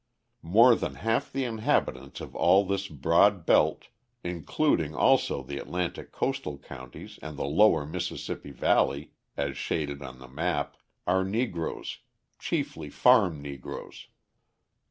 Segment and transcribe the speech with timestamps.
[0.41, 3.89] More than half the inhabitants of all this broad belt,
[4.23, 10.27] including also the Atlantic coastal counties and the lower Mississippi Valley (as shaded on the
[10.27, 10.75] map),
[11.05, 11.99] are Negroes,
[12.39, 14.07] chiefly farm Negroes.